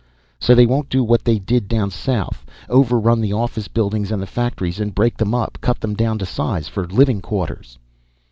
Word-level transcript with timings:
So 0.39 0.55
they 0.55 0.65
won't 0.65 0.89
do 0.89 1.03
what 1.03 1.25
they 1.25 1.37
did 1.37 1.67
down 1.67 1.91
south 1.91 2.43
overrun 2.67 3.21
the 3.21 3.33
office 3.33 3.67
buildings 3.67 4.11
and 4.11 4.19
the 4.19 4.25
factories 4.25 4.79
and 4.79 4.95
break 4.95 5.15
them 5.15 5.35
up, 5.35 5.59
cut 5.61 5.79
them 5.79 5.93
down 5.93 6.17
to 6.17 6.25
size 6.25 6.67
for 6.67 6.87
living 6.87 7.21
quarters." 7.21 7.77